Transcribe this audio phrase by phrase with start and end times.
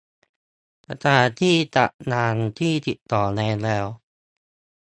[0.87, 3.85] สถานที่จัดงานที่ติดต่อไว้แล้ว